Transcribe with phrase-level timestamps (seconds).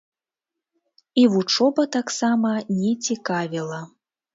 [1.21, 3.89] І вучоба таксама не цікавіла.